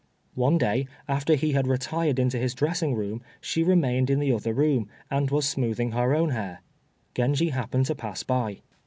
[0.33, 4.51] One day, after he had retired into his dressing room, she remained in the other
[4.51, 6.61] room, and was smoothing her own hair.
[7.13, 8.61] Genji happened to pass by.